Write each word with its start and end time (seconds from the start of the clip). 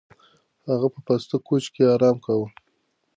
هغه 0.69 0.87
په 0.93 0.99
پاسته 1.07 1.35
کوچ 1.47 1.63
کې 1.73 1.83
ارام 1.93 2.17
کاوه. 2.25 2.47